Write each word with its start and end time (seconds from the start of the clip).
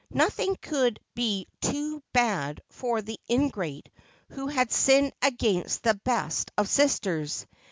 Nothing 0.09 0.57
could 0.59 0.99
be 1.13 1.47
too 1.61 2.01
bad 2.11 2.59
for 2.71 3.03
the 3.03 3.19
ingrate 3.29 3.87
who 4.31 4.47
had 4.47 4.71
sinned 4.71 5.13
against 5.21 5.83
the 5.83 5.93
best 5.93 6.49
of 6.57 6.67
sisters. 6.67 7.45